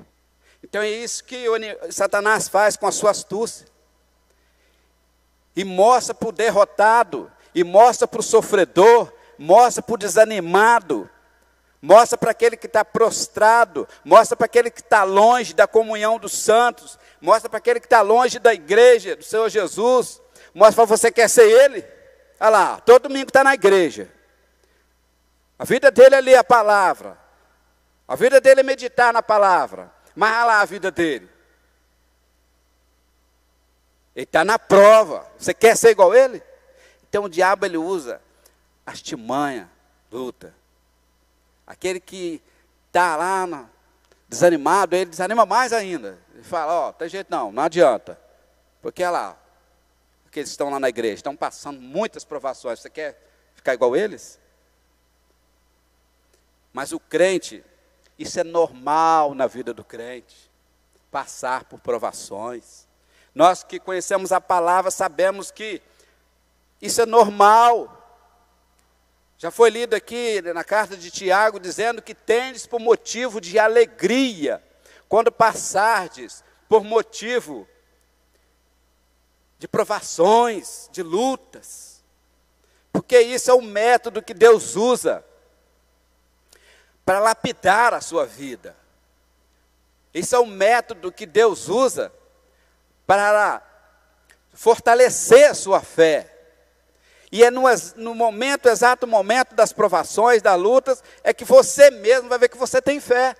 [0.63, 1.45] Então é isso que
[1.91, 3.67] Satanás faz com a sua astúcia.
[5.55, 11.09] E mostra para o derrotado, e mostra para o sofredor, mostra para o desanimado,
[11.81, 16.33] mostra para aquele que está prostrado, mostra para aquele que está longe da comunhão dos
[16.33, 20.21] santos, mostra para aquele que está longe da igreja do Senhor Jesus,
[20.53, 21.85] mostra para você que quer ser Ele.
[22.39, 24.09] Olha lá, todo domingo está na igreja.
[25.57, 27.17] A vida dele é ler a palavra,
[28.07, 31.29] a vida dele é meditar na palavra, mas lá a vida dele.
[34.15, 35.29] Ele está na prova.
[35.37, 36.41] Você quer ser igual a ele?
[37.09, 38.21] Então o diabo ele usa
[38.85, 39.69] artimanha,
[40.11, 40.53] luta.
[41.65, 42.41] Aquele que
[42.87, 43.69] está lá no,
[44.27, 46.19] desanimado, ele desanima mais ainda.
[46.33, 48.19] Ele fala, ó, oh, tem jeito não, não adianta.
[48.81, 49.37] Porque olha lá,
[50.27, 52.79] aqueles estão lá na igreja, estão passando muitas provações.
[52.79, 53.19] Você quer
[53.55, 54.39] ficar igual eles?
[56.71, 57.63] Mas o crente,
[58.17, 60.49] isso é normal na vida do crente,
[61.11, 62.87] passar por provações.
[63.33, 65.81] Nós que conhecemos a palavra sabemos que
[66.81, 68.01] isso é normal.
[69.37, 74.63] Já foi lido aqui na carta de Tiago dizendo que tendes por motivo de alegria
[75.09, 77.67] quando passardes por motivo
[79.59, 82.03] de provações, de lutas.
[82.93, 85.25] Porque isso é o método que Deus usa
[87.05, 88.75] para lapidar a sua vida.
[90.13, 92.11] Esse é o método que Deus usa
[93.05, 93.61] para
[94.53, 96.31] fortalecer a sua fé.
[97.31, 97.63] E é no,
[97.97, 102.57] no, momento, exato momento das provações, das lutas, é que você mesmo vai ver que
[102.57, 103.35] você tem fé.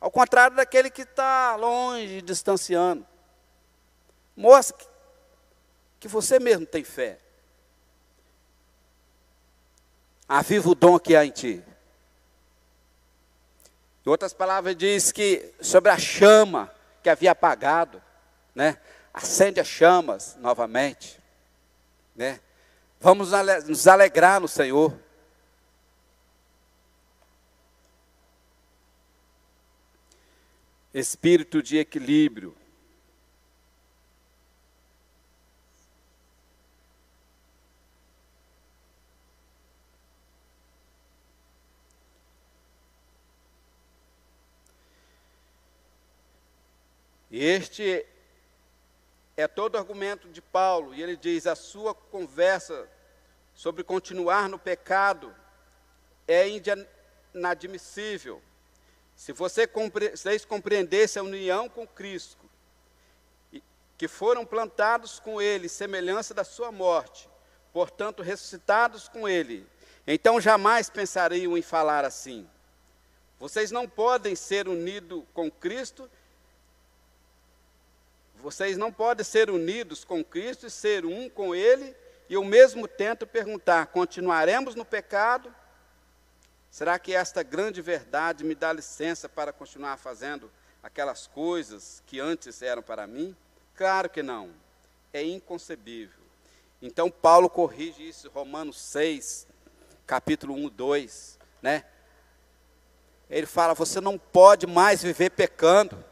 [0.00, 3.04] Ao contrário daquele que está longe, distanciando.
[4.36, 4.86] Mostre
[5.98, 7.18] que, você mesmo tem fé.
[10.28, 11.64] Aviva o dom que há em ti.
[14.06, 18.00] Em outras palavras, diz que sobre a chama que havia apagado,
[18.54, 18.78] né?
[19.12, 21.20] Acende as chamas novamente,
[22.14, 22.38] né?
[23.00, 23.32] Vamos
[23.66, 24.96] nos alegrar no Senhor.
[30.94, 32.56] Espírito de equilíbrio.
[47.46, 48.04] Este
[49.36, 52.88] é todo argumento de Paulo, e ele diz: a sua conversa
[53.54, 55.34] sobre continuar no pecado
[56.26, 56.48] é
[57.34, 58.42] inadmissível.
[59.14, 59.68] Se você,
[60.12, 62.44] vocês compreendessem a união com Cristo,
[63.96, 67.28] que foram plantados com Ele, semelhança da sua morte,
[67.72, 69.66] portanto ressuscitados com Ele,
[70.06, 72.46] então jamais pensariam em falar assim.
[73.38, 76.10] Vocês não podem ser unidos com Cristo
[78.40, 81.94] vocês não podem ser unidos com Cristo e ser um com Ele
[82.28, 85.54] e ao mesmo tempo perguntar: continuaremos no pecado?
[86.70, 90.50] Será que esta grande verdade me dá licença para continuar fazendo
[90.82, 93.34] aquelas coisas que antes eram para mim?
[93.74, 94.50] Claro que não.
[95.12, 96.22] É inconcebível.
[96.82, 99.46] Então Paulo corrige isso, Romanos 6,
[100.06, 101.84] capítulo 1, 2, né?
[103.30, 106.04] Ele fala: você não pode mais viver pecando.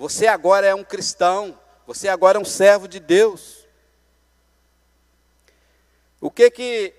[0.00, 3.66] Você agora é um cristão, você agora é um servo de Deus.
[6.18, 6.94] O que que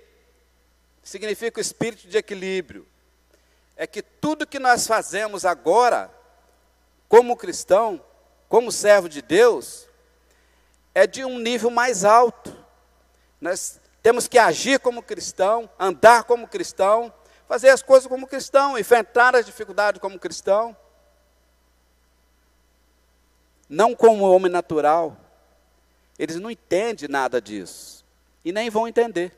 [1.02, 2.86] significa o espírito de equilíbrio?
[3.76, 6.14] É que tudo que nós fazemos agora,
[7.08, 8.00] como cristão,
[8.48, 9.88] como servo de Deus,
[10.94, 12.56] é de um nível mais alto.
[13.40, 17.12] Nós temos que agir como cristão, andar como cristão,
[17.48, 20.76] fazer as coisas como cristão, enfrentar as dificuldades como cristão
[23.72, 25.16] não como homem natural.
[26.18, 28.04] Eles não entendem nada disso.
[28.44, 29.32] E nem vão entender.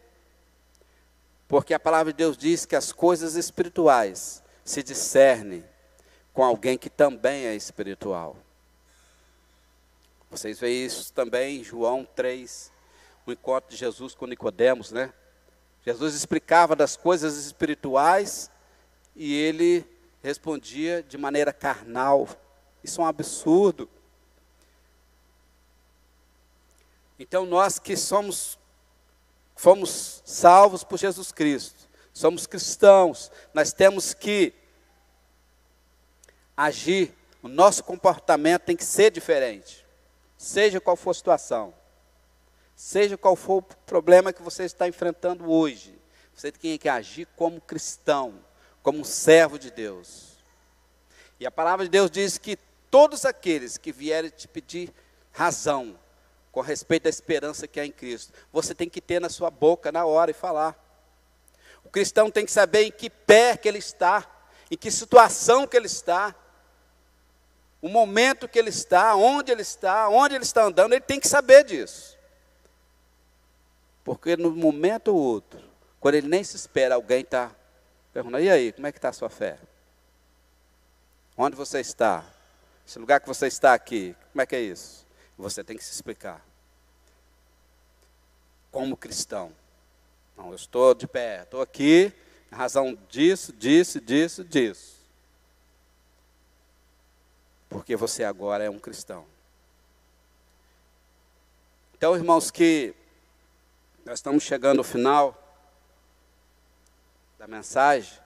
[1.46, 5.64] Porque a palavra de Deus diz que as coisas espirituais se discernem
[6.32, 8.36] com alguém que também é espiritual.
[10.28, 12.72] Vocês veem isso também em João 3,
[13.24, 15.12] o encontro de Jesus com Nicodemos, né?
[15.86, 18.50] Jesus explicava das coisas espirituais
[19.14, 19.86] e ele
[20.24, 22.28] respondia de maneira carnal.
[22.82, 23.88] Isso é um absurdo.
[27.18, 28.58] Então nós que somos
[29.56, 34.52] fomos salvos por Jesus Cristo, somos cristãos, nós temos que
[36.56, 39.86] agir, o nosso comportamento tem que ser diferente,
[40.36, 41.74] seja qual for a situação,
[42.74, 45.96] seja qual for o problema que você está enfrentando hoje,
[46.34, 48.44] você tem que agir como cristão,
[48.82, 50.34] como um servo de Deus.
[51.38, 52.56] E a palavra de Deus diz que
[52.90, 54.92] todos aqueles que vierem te pedir
[55.30, 55.98] razão
[56.54, 59.90] com respeito à esperança que há em Cristo, você tem que ter na sua boca
[59.90, 60.78] na hora e falar.
[61.84, 64.24] O cristão tem que saber em que pé que ele está,
[64.70, 66.32] em que situação que ele está,
[67.82, 71.26] o momento que ele está, onde ele está, onde ele está andando, ele tem que
[71.26, 72.16] saber disso.
[74.04, 75.60] Porque no momento ou outro,
[75.98, 77.50] quando ele nem se espera, alguém está
[78.12, 79.58] perguntando, e aí, como é que está a sua fé?
[81.36, 82.24] Onde você está?
[82.86, 85.03] Esse lugar que você está aqui, como é que é isso?
[85.36, 86.44] Você tem que se explicar.
[88.70, 89.52] Como cristão.
[90.36, 92.12] Não, eu estou de pé, estou aqui,
[92.52, 94.94] em razão disso, disso, disso, disso.
[97.68, 99.24] Porque você agora é um cristão.
[101.96, 102.94] Então, irmãos, que
[104.04, 105.40] nós estamos chegando ao final
[107.38, 108.18] da mensagem.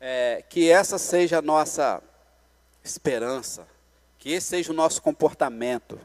[0.00, 2.00] É, que essa seja a nossa
[2.84, 3.66] esperança,
[4.18, 5.98] que esse seja o nosso comportamento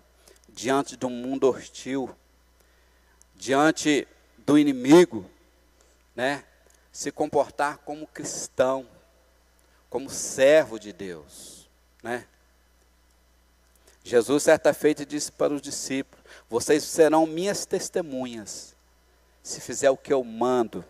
[0.47, 2.15] diante de um mundo hostil,
[3.35, 4.07] diante
[4.37, 5.29] do inimigo,
[6.15, 6.43] né?
[6.91, 8.87] Se comportar como cristão,
[9.89, 11.67] como servo de Deus,
[12.03, 12.27] né?
[14.03, 18.75] Jesus, certa feita, disse para os discípulos: Vocês serão minhas testemunhas,
[19.41, 20.85] se fizer o que eu mando.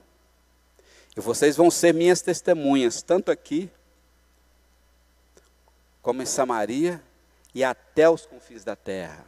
[1.15, 3.71] E vocês vão ser minhas testemunhas, tanto aqui,
[6.01, 7.01] como em Samaria
[7.53, 9.25] e até os confins da terra.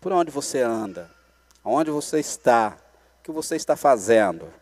[0.00, 1.10] Por onde você anda?
[1.64, 2.76] Onde você está?
[3.20, 4.52] O que você está fazendo?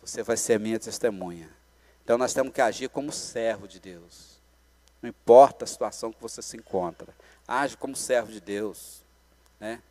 [0.00, 1.50] Você vai ser minha testemunha.
[2.02, 4.40] Então nós temos que agir como servo de Deus.
[5.00, 7.14] Não importa a situação que você se encontra.
[7.46, 9.02] Age como servo de Deus.
[9.60, 9.82] Né?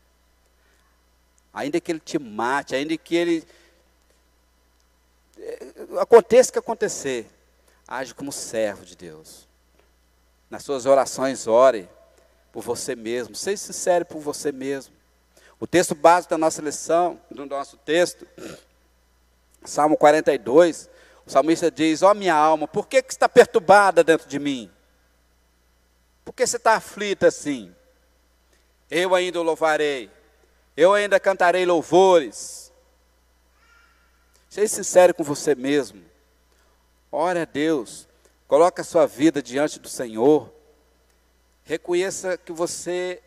[1.54, 3.48] Ainda que ele te mate, ainda que ele.
[5.38, 7.30] Eh, aconteça o que acontecer,
[7.88, 9.48] age como servo de Deus.
[10.50, 11.90] Nas suas orações, ore
[12.52, 13.36] por você mesmo.
[13.36, 14.94] Seja sincero por você mesmo.
[15.60, 18.28] O texto básico da nossa lição, do nosso texto,
[19.64, 20.90] Salmo 42,
[21.26, 24.72] o salmista diz: Ó oh, minha alma, por que, que está perturbada dentro de mim?
[26.26, 27.74] Por que você está aflita assim?
[28.90, 30.10] Eu ainda o louvarei,
[30.76, 32.72] eu ainda cantarei louvores.
[34.50, 36.04] Seja sincero com você mesmo.
[37.12, 38.08] Ore a Deus,
[38.48, 40.52] coloque a sua vida diante do Senhor.
[41.64, 43.22] Reconheça que você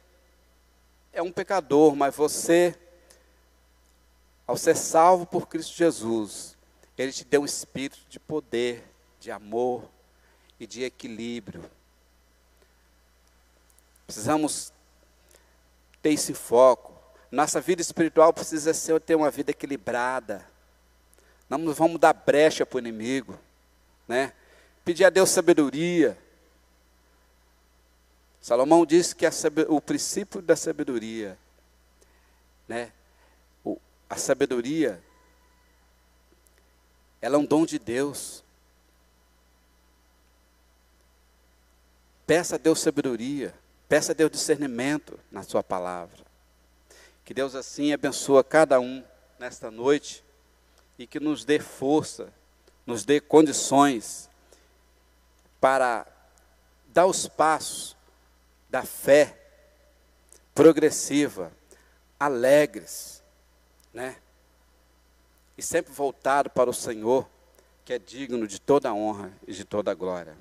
[1.13, 2.75] é um pecador, mas você,
[4.47, 6.57] ao ser salvo por Cristo Jesus,
[6.99, 8.85] Ele te deu um espírito de poder,
[9.21, 9.89] de amor
[10.59, 11.71] e de equilíbrio.
[14.07, 14.73] Precisamos
[16.03, 16.93] ter esse foco.
[17.31, 20.47] Nossa vida espiritual precisa ser ter uma vida equilibrada.
[21.49, 23.39] Não vamos dar brecha para o inimigo,
[24.07, 24.33] né?
[24.85, 26.19] Pedir a Deus sabedoria.
[28.45, 29.31] Salomão disse que a,
[29.71, 31.39] o princípio da sabedoria,
[32.69, 32.93] né?
[33.65, 35.03] O, a sabedoria,
[37.23, 38.45] ela é um dom de Deus.
[42.27, 43.55] Peça a Deus sabedoria,
[43.89, 46.23] peça a Deus discernimento na sua palavra.
[47.25, 49.03] Que Deus assim abençoe cada um
[49.39, 50.23] nesta noite
[50.99, 52.31] e que nos dê força,
[52.85, 54.29] nos dê condições
[55.59, 56.07] para
[56.93, 57.97] dar os passos
[58.75, 59.39] da fé
[60.53, 61.53] progressiva,
[62.19, 63.23] alegres,
[63.93, 64.17] né?
[65.57, 67.25] E sempre voltado para o Senhor,
[67.85, 70.37] que é digno de toda honra e de toda glória.